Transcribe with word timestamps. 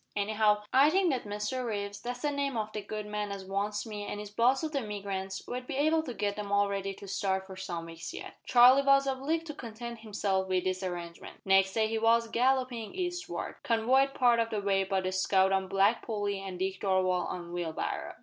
Anyhow, 0.15 0.63
I 0.73 0.89
think 0.89 1.11
that 1.11 1.25
Mr 1.25 1.63
Reeves 1.63 2.01
that's 2.01 2.23
the 2.23 2.31
name 2.31 2.57
o' 2.57 2.67
the 2.73 2.81
good 2.81 3.05
man 3.05 3.31
as 3.31 3.45
wants 3.45 3.85
me 3.85 4.03
an' 4.07 4.19
is 4.19 4.31
boss 4.31 4.63
o' 4.63 4.67
the 4.67 4.79
emigrants 4.79 5.45
won't 5.47 5.67
be 5.67 5.75
able 5.75 6.01
to 6.01 6.15
git 6.15 6.35
them 6.35 6.51
all 6.51 6.67
ready 6.67 6.91
to 6.95 7.07
start 7.07 7.45
for 7.45 7.55
some 7.55 7.85
weeks 7.85 8.11
yet." 8.11 8.33
Charlie 8.43 8.81
was 8.81 9.05
obliged 9.05 9.45
to 9.45 9.53
content 9.53 9.99
himself 9.99 10.47
with 10.47 10.63
this 10.63 10.81
arrangement. 10.81 11.39
Next 11.45 11.73
day 11.73 11.85
he 11.87 11.99
was 11.99 12.29
galloping 12.29 12.95
eastward 12.95 13.57
convoyed 13.61 14.15
part 14.15 14.39
of 14.39 14.49
the 14.49 14.59
way 14.59 14.83
by 14.85 15.01
the 15.01 15.11
scout 15.11 15.51
on 15.51 15.67
Black 15.67 16.03
Polly 16.03 16.39
and 16.41 16.57
Dick 16.57 16.79
Darvall 16.81 17.27
on 17.27 17.53
Wheelbarrow. 17.53 18.15